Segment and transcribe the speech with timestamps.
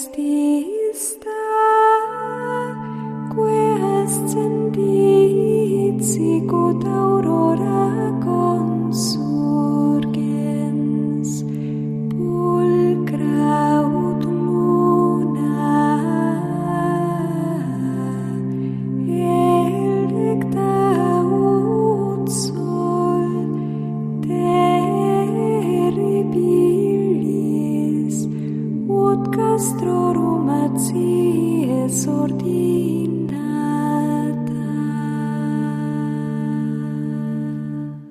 [0.00, 0.49] Christi.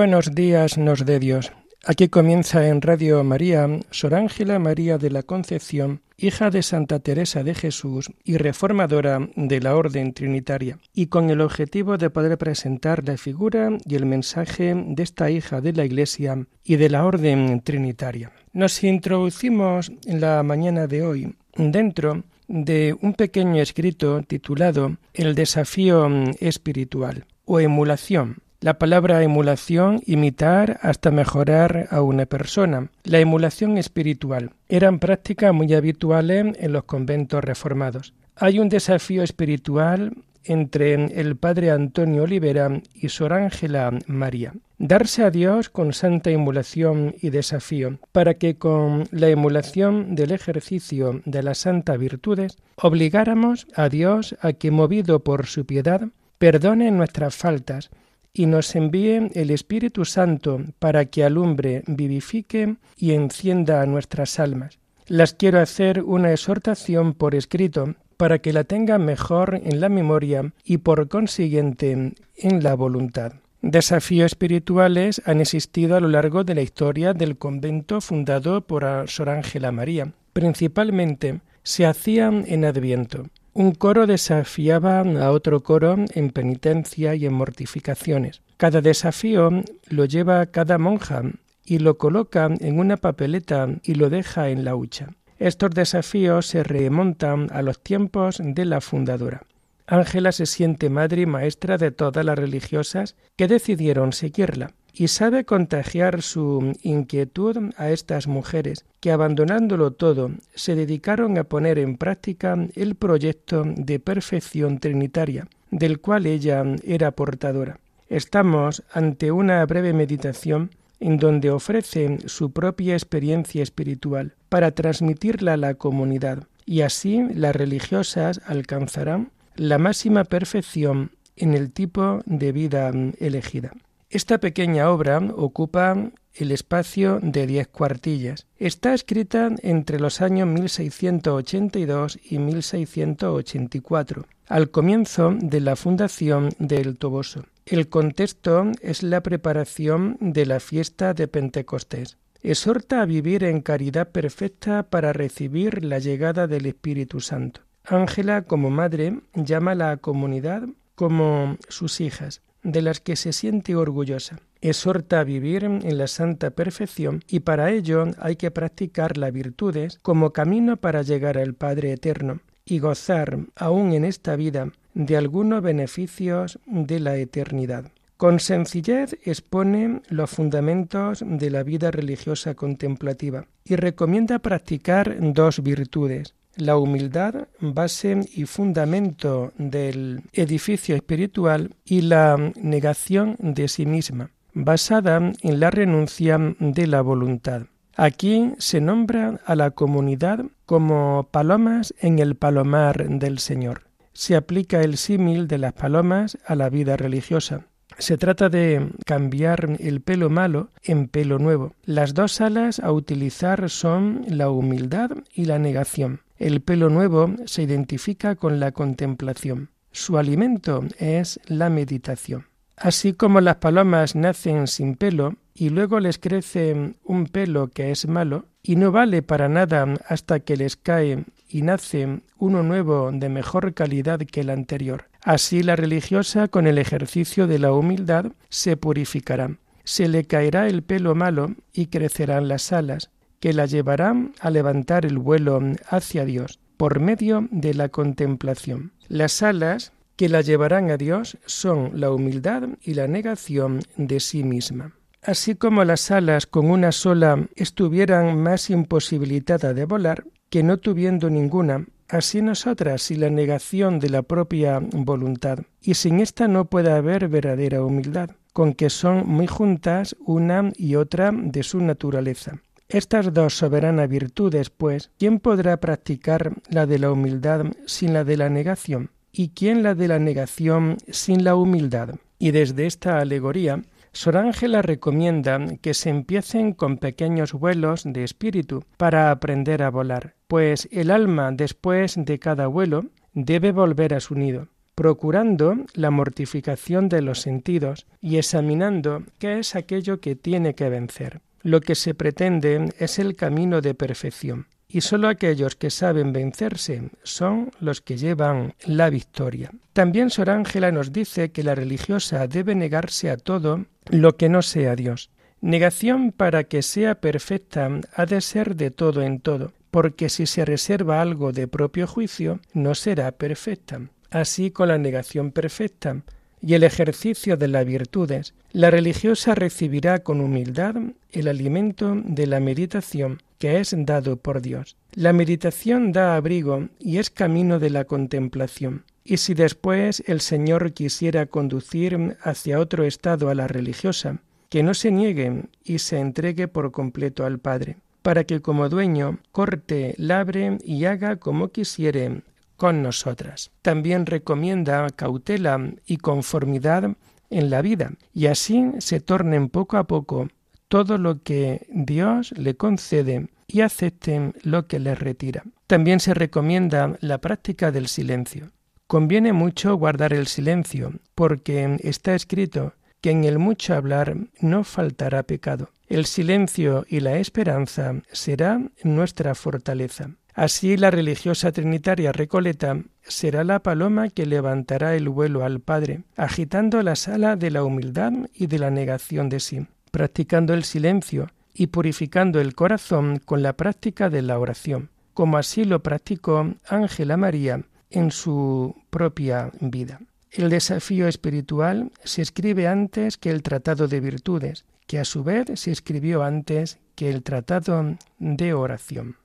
[0.00, 1.52] Buenos días nos de Dios.
[1.84, 7.44] Aquí comienza en Radio María Sor Ángela María de la Concepción, hija de Santa Teresa
[7.44, 13.06] de Jesús y reformadora de la Orden Trinitaria, y con el objetivo de poder presentar
[13.06, 17.60] la figura y el mensaje de esta hija de la Iglesia y de la Orden
[17.60, 18.32] Trinitaria.
[18.54, 26.08] Nos introducimos en la mañana de hoy dentro de un pequeño escrito titulado El desafío
[26.40, 32.90] espiritual o emulación la palabra emulación, imitar hasta mejorar a una persona.
[33.04, 38.12] La emulación espiritual eran prácticas muy habituales en los conventos reformados.
[38.36, 40.12] Hay un desafío espiritual
[40.44, 44.52] entre el padre Antonio Olivera y Sor Ángela María.
[44.78, 51.20] Darse a Dios con santa emulación y desafío, para que con la emulación del ejercicio
[51.24, 57.36] de las santas virtudes obligáramos a Dios a que, movido por su piedad, perdone nuestras
[57.36, 57.90] faltas
[58.32, 64.78] y nos envíe el Espíritu Santo para que alumbre, vivifique y encienda nuestras almas.
[65.06, 70.52] Las quiero hacer una exhortación por escrito para que la tengan mejor en la memoria
[70.62, 73.32] y por consiguiente en la voluntad.
[73.62, 79.28] Desafíos espirituales han existido a lo largo de la historia del convento fundado por Sor
[79.28, 80.12] Ángela María.
[80.32, 83.26] Principalmente se hacían en Adviento.
[83.60, 88.40] Un coro desafiaba a otro coro en penitencia y en mortificaciones.
[88.56, 89.50] Cada desafío
[89.90, 91.24] lo lleva cada monja
[91.66, 95.08] y lo coloca en una papeleta y lo deja en la hucha.
[95.38, 99.42] Estos desafíos se remontan a los tiempos de la fundadora.
[99.86, 105.44] Ángela se siente madre y maestra de todas las religiosas que decidieron seguirla y sabe
[105.44, 112.56] contagiar su inquietud a estas mujeres que abandonándolo todo se dedicaron a poner en práctica
[112.74, 117.78] el proyecto de perfección trinitaria del cual ella era portadora.
[118.08, 125.56] Estamos ante una breve meditación en donde ofrece su propia experiencia espiritual para transmitirla a
[125.56, 132.92] la comunidad y así las religiosas alcanzarán la máxima perfección en el tipo de vida
[133.18, 133.72] elegida.
[134.10, 138.48] Esta pequeña obra ocupa el espacio de diez cuartillas.
[138.58, 147.44] Está escrita entre los años 1682 y 1684, al comienzo de la fundación del Toboso.
[147.64, 152.18] El contexto es la preparación de la fiesta de Pentecostés.
[152.42, 157.60] Exhorta a vivir en caridad perfecta para recibir la llegada del Espíritu Santo.
[157.84, 160.66] Ángela, como madre, llama a la comunidad
[160.96, 164.38] como sus hijas de las que se siente orgullosa.
[164.60, 169.98] Exhorta a vivir en la santa perfección y para ello hay que practicar las virtudes
[170.02, 175.62] como camino para llegar al Padre Eterno y gozar, aún en esta vida, de algunos
[175.62, 177.90] beneficios de la eternidad.
[178.16, 186.34] Con sencillez expone los fundamentos de la vida religiosa contemplativa y recomienda practicar dos virtudes,
[186.60, 195.16] la humildad, base y fundamento del edificio espiritual, y la negación de sí misma, basada
[195.42, 197.62] en la renuncia de la voluntad.
[197.96, 203.82] Aquí se nombra a la comunidad como palomas en el palomar del Señor.
[204.12, 207.66] Se aplica el símil de las palomas a la vida religiosa.
[207.98, 211.74] Se trata de cambiar el pelo malo en pelo nuevo.
[211.84, 216.20] Las dos alas a utilizar son la humildad y la negación.
[216.40, 219.68] El pelo nuevo se identifica con la contemplación.
[219.92, 222.46] Su alimento es la meditación.
[222.78, 228.08] Así como las palomas nacen sin pelo y luego les crece un pelo que es
[228.08, 233.28] malo, y no vale para nada hasta que les cae y nace uno nuevo de
[233.28, 235.10] mejor calidad que el anterior.
[235.22, 239.58] Así la religiosa con el ejercicio de la humildad se purificará.
[239.84, 243.10] Se le caerá el pelo malo y crecerán las alas,
[243.40, 248.92] que la llevarán a levantar el vuelo hacia Dios por medio de la contemplación.
[249.08, 254.44] Las alas que la llevarán a Dios son la humildad y la negación de sí
[254.44, 254.94] misma.
[255.22, 261.28] Así como las alas con una sola estuvieran más imposibilitadas de volar, que no tuviendo
[261.28, 266.90] ninguna, así nosotras sin la negación de la propia voluntad, y sin esta no puede
[266.90, 272.60] haber verdadera humildad, con que son muy juntas una y otra de su naturaleza.
[272.92, 278.36] Estas dos soberanas virtudes, pues, ¿quién podrá practicar la de la humildad sin la de
[278.36, 279.10] la negación?
[279.30, 282.16] ¿Y quién la de la negación sin la humildad?
[282.40, 283.80] Y desde esta alegoría
[284.12, 290.34] Sor Ángela recomienda que se empiecen con pequeños vuelos de espíritu para aprender a volar,
[290.48, 293.04] pues el alma después de cada vuelo
[293.34, 294.66] debe volver a su nido,
[294.96, 301.40] procurando la mortificación de los sentidos y examinando qué es aquello que tiene que vencer.
[301.62, 307.10] Lo que se pretende es el camino de perfección, y sólo aquellos que saben vencerse
[307.22, 309.70] son los que llevan la victoria.
[309.92, 314.62] También Sor Ángela nos dice que la religiosa debe negarse a todo lo que no
[314.62, 315.30] sea Dios.
[315.60, 320.64] Negación para que sea perfecta ha de ser de todo en todo, porque si se
[320.64, 324.00] reserva algo de propio juicio, no será perfecta.
[324.30, 326.22] Así con la negación perfecta
[326.62, 330.96] y el ejercicio de las virtudes, la religiosa recibirá con humildad
[331.32, 334.96] el alimento de la meditación que es dado por Dios.
[335.12, 339.04] La meditación da abrigo y es camino de la contemplación.
[339.22, 344.40] Y si después el Señor quisiera conducir hacia otro estado a la religiosa,
[344.70, 349.38] que no se niegue y se entregue por completo al Padre, para que como dueño
[349.52, 352.42] corte, labre y haga como quisiere
[352.80, 353.70] con nosotras.
[353.82, 357.14] También recomienda cautela y conformidad
[357.50, 360.48] en la vida, y así se tornen poco a poco
[360.88, 365.62] todo lo que Dios le concede y acepten lo que le retira.
[365.88, 368.70] También se recomienda la práctica del silencio.
[369.06, 375.42] Conviene mucho guardar el silencio, porque está escrito que en el mucho hablar no faltará
[375.42, 375.90] pecado.
[376.08, 380.30] El silencio y la esperanza será nuestra fortaleza.
[380.54, 387.02] Así la religiosa trinitaria Recoleta será la paloma que levantará el vuelo al Padre, agitando
[387.02, 391.88] la sala de la humildad y de la negación de sí practicando el silencio y
[391.88, 397.84] purificando el corazón con la práctica de la oración, como así lo practicó Ángela María
[398.10, 400.20] en su propia vida.
[400.50, 405.66] El desafío espiritual se escribe antes que el tratado de virtudes, que a su vez
[405.74, 409.36] se escribió antes que el tratado de oración.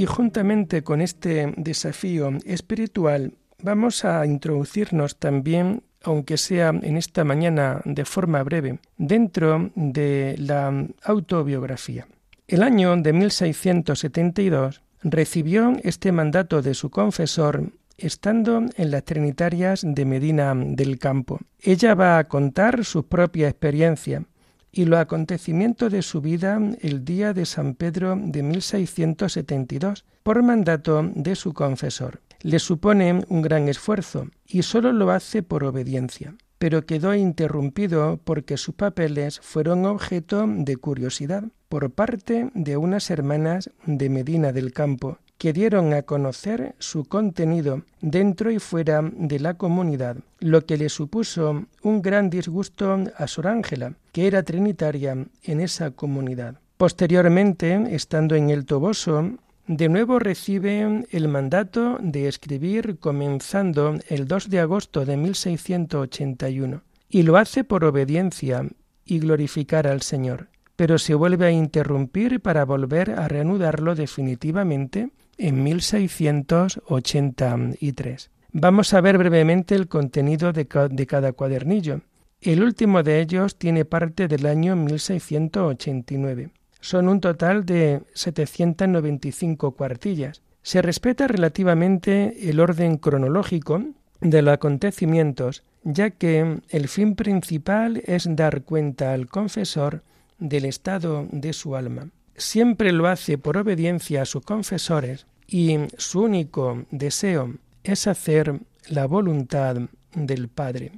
[0.00, 7.82] Y juntamente con este desafío espiritual vamos a introducirnos también, aunque sea en esta mañana
[7.84, 12.06] de forma breve, dentro de la autobiografía.
[12.48, 20.06] El año de 1672 recibió este mandato de su confesor estando en las Trinitarias de
[20.06, 21.40] Medina del Campo.
[21.60, 24.24] Ella va a contar su propia experiencia
[24.72, 31.10] y los acontecimientos de su vida el día de San Pedro de 1672, por mandato
[31.14, 32.20] de su confesor.
[32.42, 36.34] Le supone un gran esfuerzo y sólo lo hace por obediencia.
[36.60, 43.70] pero quedó interrumpido porque sus papeles fueron objeto de curiosidad por parte de unas hermanas
[43.86, 49.54] de Medina del Campo, que dieron a conocer su contenido dentro y fuera de la
[49.54, 55.60] comunidad, lo que le supuso un gran disgusto a Sor Ángela, que era trinitaria en
[55.62, 56.60] esa comunidad.
[56.76, 59.30] Posteriormente, estando en el Toboso,
[59.66, 67.22] de nuevo recibe el mandato de escribir comenzando el 2 de agosto de 1681, y
[67.22, 68.68] lo hace por obediencia
[69.06, 70.49] y glorificar al Señor,
[70.80, 78.30] pero se vuelve a interrumpir para volver a reanudarlo definitivamente en 1683.
[78.52, 82.00] Vamos a ver brevemente el contenido de, cada cuadernillo.
[82.40, 86.48] El último de ellos tiene parte del año 1689.
[86.80, 90.40] Son un total de 795 cuartillas.
[90.62, 93.84] Se respeta relativamente el orden cronológico
[94.22, 100.04] de los acontecimientos, ya que el fin principal es dar cuenta al confesor
[100.40, 102.08] del estado de su alma.
[102.36, 107.54] Siempre lo hace por obediencia a sus confesores y su único deseo
[107.84, 109.76] es hacer la voluntad
[110.14, 110.92] del Padre.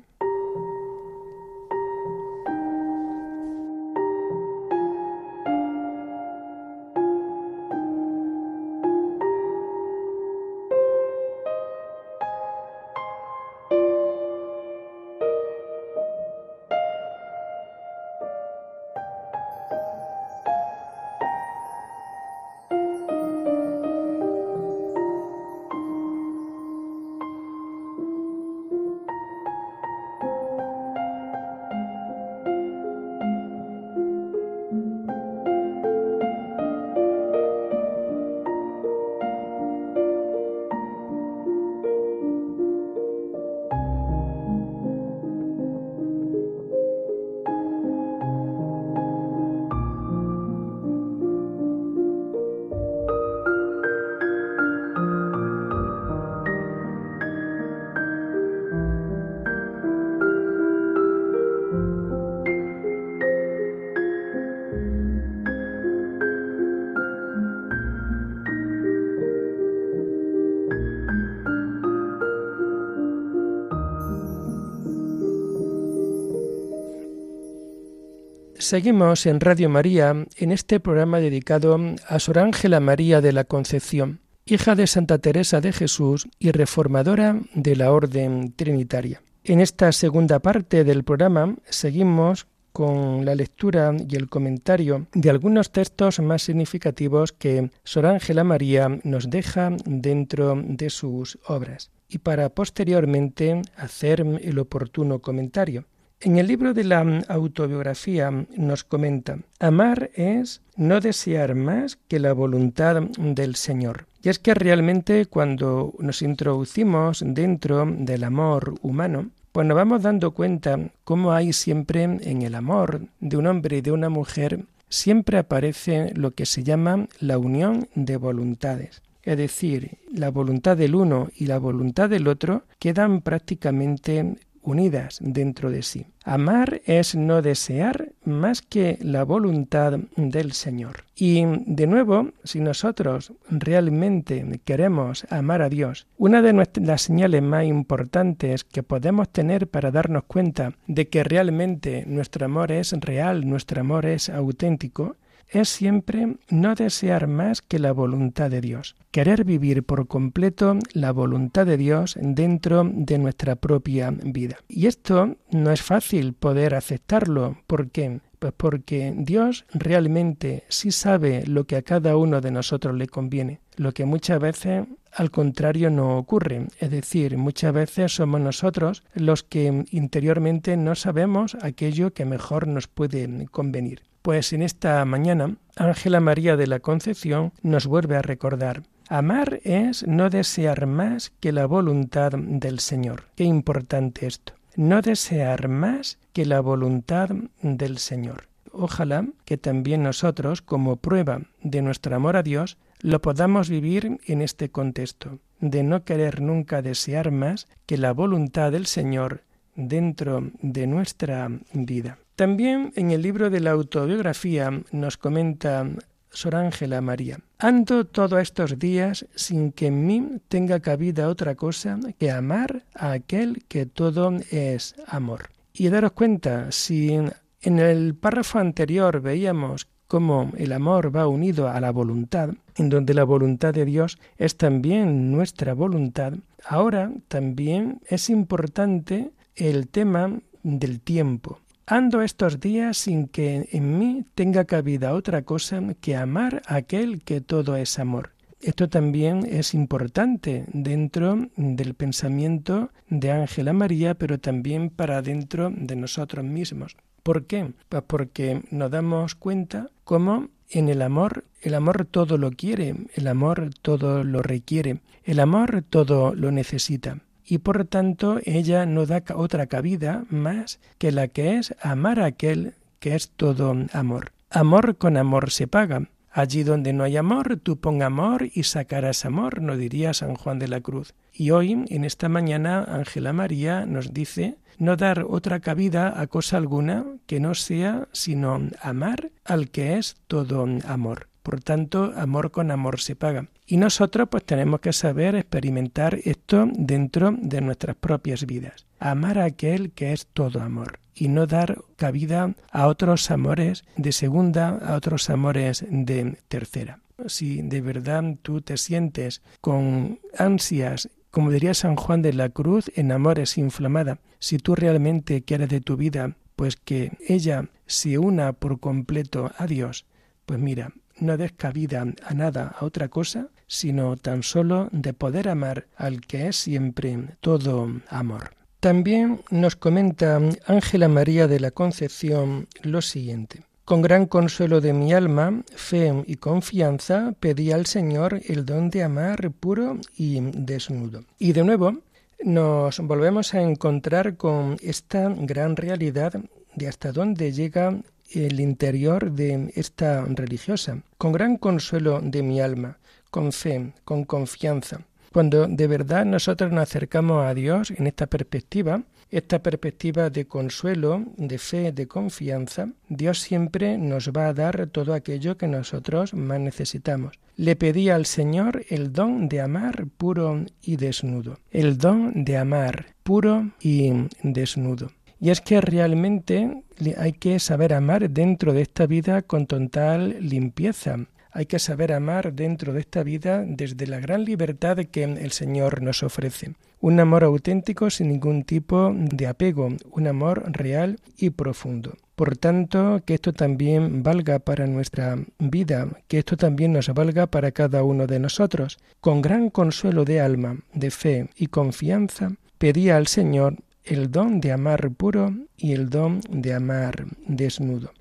[78.72, 84.20] Seguimos en Radio María en este programa dedicado a Sor Ángela María de la Concepción,
[84.46, 89.20] hija de Santa Teresa de Jesús y reformadora de la Orden Trinitaria.
[89.44, 95.70] En esta segunda parte del programa seguimos con la lectura y el comentario de algunos
[95.70, 102.48] textos más significativos que Sor Ángela María nos deja dentro de sus obras y para
[102.48, 105.84] posteriormente hacer el oportuno comentario.
[106.24, 112.32] En el libro de la autobiografía nos comenta, amar es no desear más que la
[112.32, 114.06] voluntad del Señor.
[114.22, 120.30] Y es que realmente cuando nos introducimos dentro del amor humano, pues nos vamos dando
[120.30, 125.38] cuenta cómo hay siempre en el amor de un hombre y de una mujer, siempre
[125.38, 129.02] aparece lo que se llama la unión de voluntades.
[129.24, 135.70] Es decir, la voluntad del uno y la voluntad del otro quedan prácticamente unidas dentro
[135.70, 136.06] de sí.
[136.24, 141.04] Amar es no desear más que la voluntad del Señor.
[141.16, 147.64] Y de nuevo, si nosotros realmente queremos amar a Dios, una de las señales más
[147.64, 153.80] importantes que podemos tener para darnos cuenta de que realmente nuestro amor es real, nuestro
[153.80, 155.16] amor es auténtico,
[155.52, 161.12] es siempre no desear más que la voluntad de Dios, querer vivir por completo la
[161.12, 164.56] voluntad de Dios dentro de nuestra propia vida.
[164.68, 167.58] Y esto no es fácil poder aceptarlo.
[167.66, 168.20] ¿Por qué?
[168.38, 173.60] Pues porque Dios realmente sí sabe lo que a cada uno de nosotros le conviene,
[173.76, 176.66] lo que muchas veces al contrario no ocurre.
[176.80, 182.88] Es decir, muchas veces somos nosotros los que interiormente no sabemos aquello que mejor nos
[182.88, 184.02] puede convenir.
[184.22, 190.06] Pues en esta mañana, Ángela María de la Concepción nos vuelve a recordar Amar es
[190.06, 193.24] no desear más que la voluntad del Señor.
[193.36, 194.54] Qué importante esto.
[194.74, 197.28] No desear más que la voluntad
[197.60, 198.48] del Señor.
[198.70, 204.40] Ojalá que también nosotros, como prueba de nuestro amor a Dios, lo podamos vivir en
[204.40, 209.42] este contexto, de no querer nunca desear más que la voluntad del Señor
[209.74, 212.18] dentro de nuestra vida.
[212.42, 215.88] También en el libro de la autobiografía nos comenta
[216.28, 217.38] Sor Ángela María.
[217.60, 223.12] Ando todos estos días sin que en mí tenga cabida otra cosa que amar a
[223.12, 225.50] aquel que todo es amor.
[225.72, 231.78] Y daros cuenta, si en el párrafo anterior veíamos cómo el amor va unido a
[231.78, 236.32] la voluntad, en donde la voluntad de Dios es también nuestra voluntad,
[236.66, 241.60] ahora también es importante el tema del tiempo.
[241.94, 247.20] Ando estos días sin que en mí tenga cabida otra cosa que amar a aquel
[247.22, 248.30] que todo es amor.
[248.62, 255.94] Esto también es importante dentro del pensamiento de Ángela María, pero también para dentro de
[255.96, 256.96] nosotros mismos.
[257.22, 257.74] ¿Por qué?
[257.90, 263.26] Pues porque nos damos cuenta cómo en el amor, el amor todo lo quiere, el
[263.26, 267.18] amor todo lo requiere, el amor todo lo necesita.
[267.52, 272.24] Y por tanto ella no da otra cabida más que la que es amar a
[272.24, 274.32] aquel que es todo amor.
[274.48, 276.08] Amor con amor se paga.
[276.30, 280.58] Allí donde no hay amor, tú pon amor y sacarás amor, no diría San Juan
[280.58, 281.12] de la Cruz.
[281.30, 286.56] Y hoy, en esta mañana, Ángela María nos dice no dar otra cabida a cosa
[286.56, 291.28] alguna que no sea sino amar al que es todo amor.
[291.42, 293.48] Por tanto, amor con amor se paga.
[293.66, 298.86] Y nosotros pues tenemos que saber experimentar esto dentro de nuestras propias vidas.
[298.98, 304.12] Amar a aquel que es todo amor y no dar cabida a otros amores de
[304.12, 307.00] segunda, a otros amores de tercera.
[307.26, 312.92] Si de verdad tú te sientes con ansias como diría San Juan de la Cruz,
[312.94, 314.18] en amor es inflamada.
[314.38, 319.66] Si tú realmente quieres de tu vida, pues que ella se una por completo a
[319.66, 320.04] Dios,
[320.44, 325.48] pues mira, no des cabida a nada, a otra cosa, sino tan solo de poder
[325.48, 328.54] amar al que es siempre todo amor.
[328.80, 333.62] También nos comenta Ángela María de la Concepción lo siguiente.
[333.84, 339.02] Con gran consuelo de mi alma, fe y confianza, pedí al Señor el don de
[339.02, 341.24] amar puro y desnudo.
[341.38, 341.98] Y de nuevo
[342.44, 346.34] nos volvemos a encontrar con esta gran realidad
[346.74, 348.00] de hasta dónde llega
[348.34, 351.02] el interior de esta religiosa.
[351.18, 352.98] Con gran consuelo de mi alma,
[353.30, 355.00] con fe, con confianza.
[355.32, 361.24] Cuando de verdad nosotros nos acercamos a Dios en esta perspectiva, esta perspectiva de consuelo,
[361.38, 366.60] de fe, de confianza, Dios siempre nos va a dar todo aquello que nosotros más
[366.60, 367.38] necesitamos.
[367.56, 373.14] Le pedí al Señor el don de amar puro y desnudo, el don de amar
[373.22, 375.10] puro y desnudo.
[375.42, 376.84] Y es que realmente
[377.18, 381.18] hay que saber amar dentro de esta vida con total limpieza,
[381.50, 386.00] hay que saber amar dentro de esta vida desde la gran libertad que el Señor
[386.00, 386.74] nos ofrece.
[387.00, 392.14] Un amor auténtico sin ningún tipo de apego, un amor real y profundo.
[392.36, 397.72] Por tanto, que esto también valga para nuestra vida, que esto también nos valga para
[397.72, 398.96] cada uno de nosotros.
[399.20, 404.72] Con gran consuelo de alma, de fe y confianza, pedía al Señor el don de
[404.72, 408.12] amar puro y el don de amar desnudo.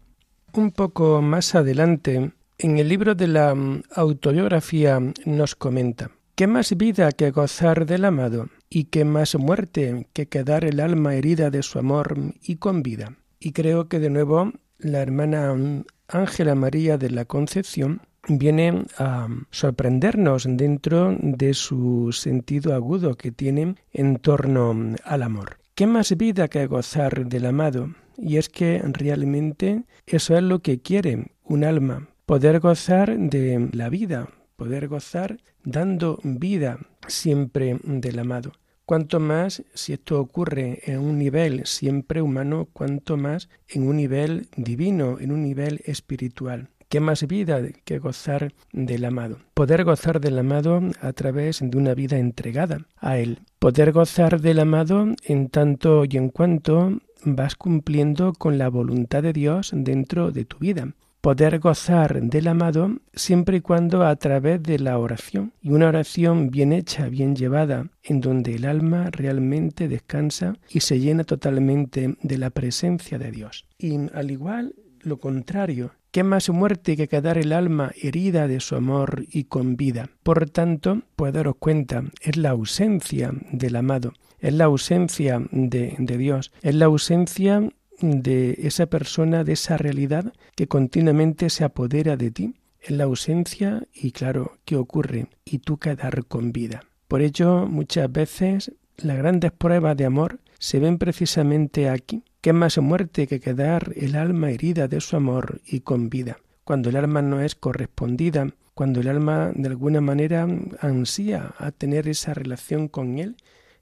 [0.53, 6.75] Un poco más adelante, en el libro de la mm, autobiografía nos comenta, ¿qué más
[6.77, 8.49] vida que gozar del amado?
[8.69, 13.15] ¿Y qué más muerte que quedar el alma herida de su amor y con vida?
[13.39, 19.27] Y creo que de nuevo la hermana mm, Ángela María de la Concepción viene a
[19.49, 25.60] sorprendernos dentro de su sentido agudo que tiene en torno mm, al amor.
[25.81, 27.95] ¿Qué más vida que gozar del amado?
[28.15, 33.89] Y es que realmente eso es lo que quiere un alma, poder gozar de la
[33.89, 38.51] vida, poder gozar dando vida siempre del amado.
[38.85, 44.49] Cuanto más, si esto ocurre en un nivel siempre humano, cuanto más en un nivel
[44.55, 46.69] divino, en un nivel espiritual.
[46.91, 49.37] ¿Qué más vida que gozar del amado?
[49.53, 53.39] Poder gozar del amado a través de una vida entregada a Él.
[53.59, 59.31] Poder gozar del amado en tanto y en cuanto vas cumpliendo con la voluntad de
[59.31, 64.77] Dios dentro de tu vida poder gozar del amado siempre y cuando a través de
[64.77, 70.57] la oración, y una oración bien hecha, bien llevada, en donde el alma realmente descansa
[70.69, 73.65] y se llena totalmente de la presencia de Dios.
[73.77, 74.73] Y al igual,
[75.03, 79.77] lo contrario, ¿Qué más muerte que quedar el alma herida de su amor y con
[79.77, 80.09] vida?
[80.23, 86.17] Por tanto, puedo daros cuenta, es la ausencia del amado, es la ausencia de, de
[86.17, 87.71] Dios, es la ausencia
[88.01, 93.87] de esa persona, de esa realidad que continuamente se apodera de ti en la ausencia
[93.93, 95.27] y claro, ¿qué ocurre?
[95.45, 96.83] Y tú quedar con vida.
[97.07, 102.21] Por ello, muchas veces las grandes pruebas de amor se ven precisamente aquí.
[102.41, 106.37] ¿Qué más muerte que quedar el alma herida de su amor y con vida?
[106.63, 110.47] cuando el alma no es correspondida, cuando el alma de alguna manera
[110.79, 113.35] ansía a tener esa relación con Él,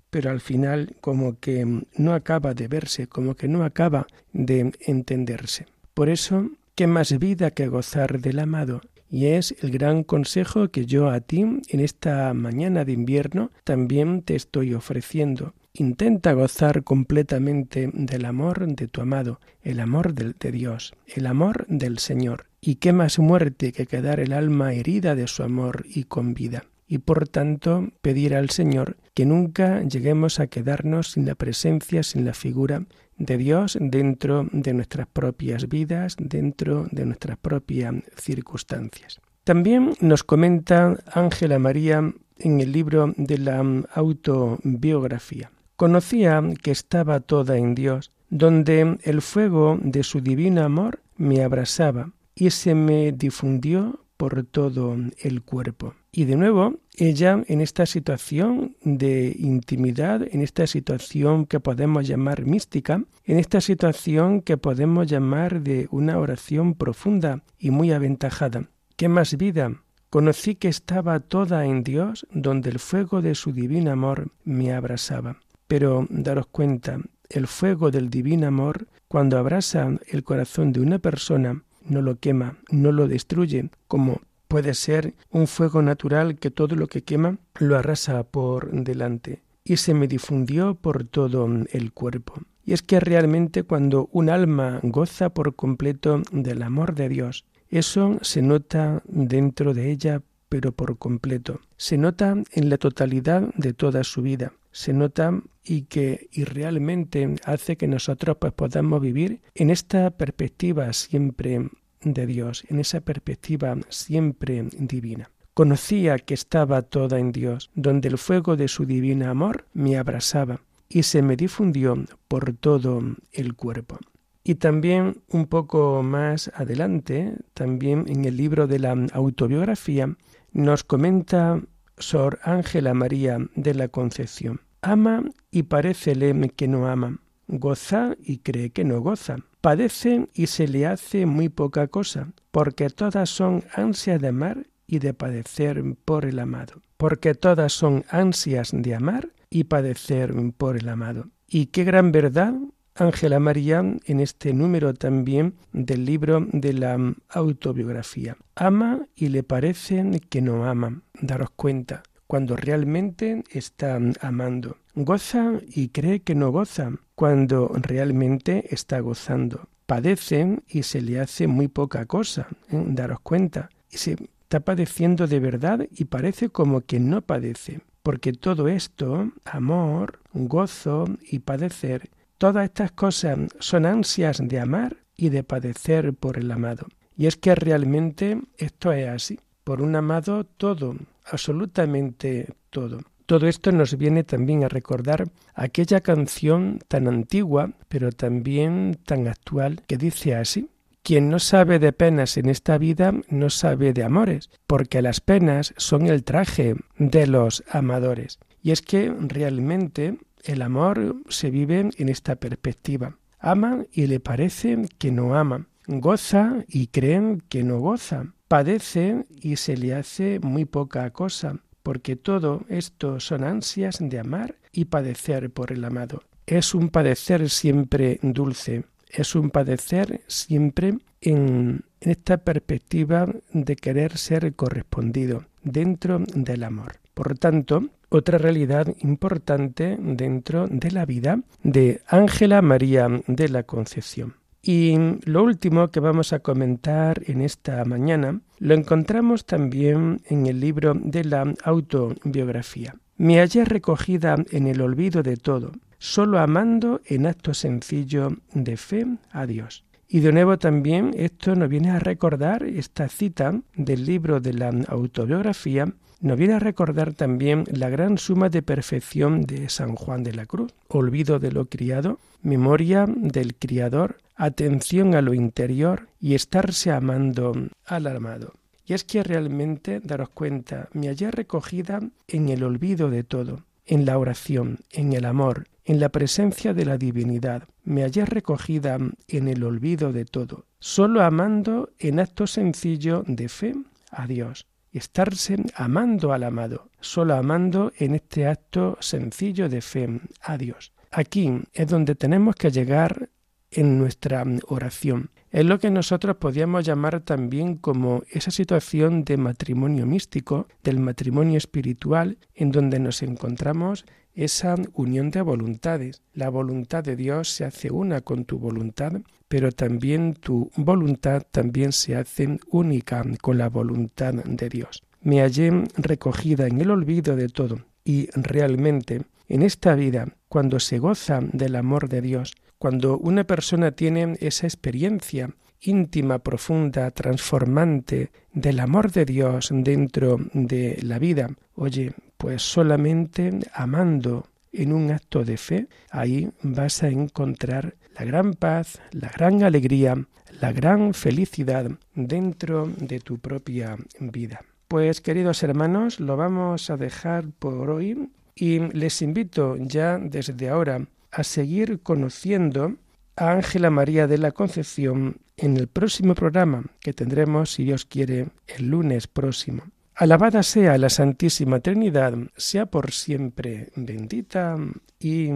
[0.09, 5.67] pero al final como que no acaba de verse, como que no acaba de entenderse.
[5.93, 8.81] Por eso, ¿qué más vida que gozar del amado?
[9.11, 14.21] Y es el gran consejo que yo a ti en esta mañana de invierno también
[14.21, 15.53] te estoy ofreciendo.
[15.79, 21.99] Intenta gozar completamente del amor de tu amado, el amor de, Dios, el amor del
[21.99, 22.47] Señor.
[22.59, 26.65] Y qué más muerte que quedar el alma herida de su amor y con vida
[26.85, 32.25] y por tanto pedir al Señor que nunca lleguemos a quedarnos sin la presencia, sin
[32.25, 32.83] la figura
[33.17, 39.21] de Dios dentro de nuestras propias vidas, dentro de nuestras propias circunstancias.
[39.45, 43.63] También nos comenta Ángela María en el libro de la
[43.93, 45.51] autobiografía.
[45.79, 52.11] Conocía que estaba toda en Dios, donde el fuego de su divino amor me abrasaba
[52.35, 55.93] y se me difundió por todo el cuerpo.
[56.11, 62.43] Y de nuevo, ella en esta situación de intimidad, en esta situación que podemos llamar
[62.45, 68.65] mística, en esta situación que podemos llamar de una oración profunda y muy aventajada.
[68.97, 69.81] ¿Qué más vida?
[70.09, 75.37] Conocí que estaba toda en Dios, donde el fuego de su divino amor me abrasaba.
[75.69, 81.63] Pero daros cuenta, el fuego del divino amor, cuando abrasa el corazón de una persona,
[81.85, 86.87] no lo quema, no lo destruye, como puede ser un fuego natural que todo lo
[86.87, 92.41] que quema lo arrasa por delante y se me difundió por todo el cuerpo.
[92.65, 98.17] Y es que realmente cuando un alma goza por completo del amor de Dios, eso
[98.23, 101.59] se nota dentro de ella, pero por completo.
[101.77, 104.53] Se nota en la totalidad de toda su vida.
[104.71, 110.91] Se nota y que y realmente hace que nosotros pues podamos vivir en esta perspectiva
[110.93, 111.69] siempre
[112.01, 115.31] de Dios, en esa perspectiva siempre divina.
[115.53, 120.61] Conocía que estaba toda en Dios, donde el fuego de su divino amor me abrasaba
[120.87, 123.01] y se me difundió por todo
[123.31, 123.99] el cuerpo.
[124.43, 130.15] Y también un poco más adelante, también en el libro de la autobiografía,
[130.53, 131.61] nos comenta
[131.99, 134.61] Sor Ángela María de la Concepción.
[134.81, 140.67] Ama y parécele que no ama, goza y cree que no goza, padece y se
[140.67, 146.25] le hace muy poca cosa, porque todas son ansias de amar y de padecer por
[146.25, 151.27] el amado, porque todas son ansias de amar y padecer por el amado.
[151.47, 152.53] Y qué gran verdad,
[152.99, 158.35] Ángela María, en este número también del libro de la autobiografía.
[158.55, 161.01] Ama y le parece que no ama.
[161.21, 164.77] Daros cuenta, cuando realmente está amando.
[164.95, 169.69] Goza y cree que no goza, cuando realmente está gozando.
[169.85, 172.83] Padece y se le hace muy poca cosa, ¿eh?
[172.85, 173.69] daros cuenta.
[173.89, 177.79] Y se está padeciendo de verdad y parece como que no padece.
[178.03, 182.09] Porque todo esto, amor, gozo y padecer,
[182.39, 186.87] todas estas cosas son ansias de amar y de padecer por el amado.
[187.15, 189.39] Y es que realmente esto es así.
[189.65, 193.01] Por un amado todo, absolutamente todo.
[193.25, 199.83] Todo esto nos viene también a recordar aquella canción tan antigua, pero también tan actual,
[199.85, 200.69] que dice así.
[201.03, 205.73] Quien no sabe de penas en esta vida no sabe de amores, porque las penas
[205.77, 208.39] son el traje de los amadores.
[208.63, 213.17] Y es que realmente el amor se vive en esta perspectiva.
[213.39, 215.67] Ama y le parece que no ama.
[215.87, 222.17] Goza y creen que no goza padece y se le hace muy poca cosa, porque
[222.17, 226.23] todo esto son ansias de amar y padecer por el amado.
[226.47, 234.53] Es un padecer siempre dulce, es un padecer siempre en esta perspectiva de querer ser
[234.55, 236.99] correspondido dentro del amor.
[237.19, 244.35] Por tanto, otra realidad importante dentro de la vida de Ángela María de la Concepción.
[244.61, 250.61] Y lo último que vamos a comentar en esta mañana lo encontramos también en el
[250.61, 252.95] libro de la autobiografía.
[253.17, 259.05] Me hallé recogida en el olvido de todo, solo amando en acto sencillo de fe
[259.31, 259.83] a Dios.
[260.07, 264.69] Y de nuevo también esto nos viene a recordar esta cita del libro de la
[264.87, 270.33] autobiografía nos viene a recordar también la gran suma de perfección de San Juan de
[270.33, 276.91] la Cruz, olvido de lo criado, memoria del Criador, atención a lo interior y estarse
[276.91, 277.53] amando
[277.85, 278.53] al amado.
[278.85, 284.05] Y es que realmente, daros cuenta, me hallé recogida en el olvido de todo, en
[284.05, 289.47] la oración, en el amor, en la presencia de la divinidad, me hallé recogida en
[289.47, 293.75] el olvido de todo, solo amando en acto sencillo de fe
[294.11, 294.67] a Dios.
[294.91, 300.93] Estarse amando al amado, solo amando en este acto sencillo de fe a Dios.
[301.11, 303.29] Aquí es donde tenemos que llegar
[303.71, 305.31] en nuestra oración.
[305.51, 311.57] Es lo que nosotros podríamos llamar también como esa situación de matrimonio místico, del matrimonio
[311.57, 316.21] espiritual, en donde nos encontramos esa unión de voluntades.
[316.33, 319.13] La voluntad de Dios se hace una con tu voluntad,
[319.47, 325.03] pero también tu voluntad también se hace única con la voluntad de Dios.
[325.21, 330.99] Me hallé recogida en el olvido de todo y realmente en esta vida, cuando se
[330.99, 335.49] goza del amor de Dios, cuando una persona tiene esa experiencia
[335.81, 344.47] íntima, profunda, transformante del amor de Dios dentro de la vida, oye, pues solamente amando
[344.71, 350.25] en un acto de fe, ahí vas a encontrar la gran paz, la gran alegría,
[350.59, 354.61] la gran felicidad dentro de tu propia vida.
[354.87, 361.07] Pues queridos hermanos, lo vamos a dejar por hoy y les invito ya desde ahora
[361.31, 362.95] a seguir conociendo
[363.39, 368.47] a Ángela María de la Concepción en el próximo programa que tendremos, si Dios quiere,
[368.67, 369.83] el lunes próximo.
[370.13, 374.75] Alabada sea la Santísima Trinidad, sea por siempre bendita
[375.17, 375.49] y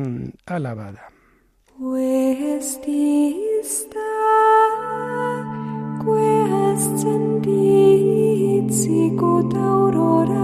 [0.46, 1.10] alabada.
[1.78, 2.80] Pues
[9.56, 10.44] aurora